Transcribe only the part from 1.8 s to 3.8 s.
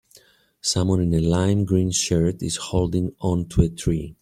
shirt is holding on to a